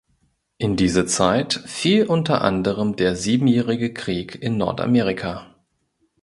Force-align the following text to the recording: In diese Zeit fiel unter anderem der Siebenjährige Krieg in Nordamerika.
In 0.57 0.77
diese 0.77 1.05
Zeit 1.05 1.53
fiel 1.63 2.07
unter 2.07 2.41
anderem 2.41 2.95
der 2.95 3.15
Siebenjährige 3.15 3.93
Krieg 3.93 4.35
in 4.41 4.57
Nordamerika. 4.57 5.53